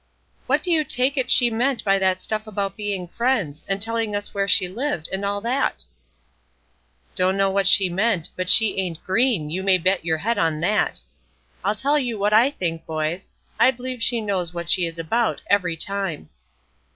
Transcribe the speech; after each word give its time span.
"What 0.47 0.63
do 0.63 0.71
you 0.71 0.83
take 0.83 1.15
it 1.15 1.29
she 1.29 1.51
meant 1.51 1.83
by 1.83 1.99
that 1.99 2.23
stuff 2.23 2.47
about 2.47 2.75
being 2.75 3.07
friends, 3.07 3.63
and 3.67 3.79
telling 3.79 4.15
us 4.15 4.33
where 4.33 4.47
she 4.47 4.67
lived, 4.67 5.07
and 5.13 5.23
all 5.23 5.41
that?" 5.41 5.85
"Dunno 7.13 7.51
what 7.51 7.67
she 7.67 7.87
meant; 7.87 8.29
but 8.35 8.49
she 8.49 8.79
ain't 8.79 9.03
green, 9.03 9.51
you 9.51 9.61
may 9.61 9.77
bet 9.77 10.03
your 10.03 10.17
head 10.17 10.39
on 10.39 10.59
that. 10.61 11.01
I'll 11.63 11.75
tell 11.75 11.99
you 11.99 12.17
what 12.17 12.33
I 12.33 12.49
think, 12.49 12.83
boys: 12.87 13.27
I 13.59 13.69
b'lieve 13.69 14.01
she 14.01 14.21
knows 14.21 14.55
what 14.55 14.71
she 14.71 14.87
is 14.87 14.97
about, 14.97 15.43
every 15.51 15.77
time." 15.77 16.29